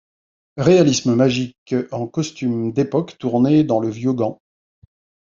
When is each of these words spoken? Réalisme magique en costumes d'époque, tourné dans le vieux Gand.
Réalisme 0.57 1.13
magique 1.13 1.75
en 1.91 2.07
costumes 2.07 2.71
d'époque, 2.71 3.19
tourné 3.19 3.63
dans 3.63 3.79
le 3.79 3.89
vieux 3.91 4.13
Gand. 4.13 4.41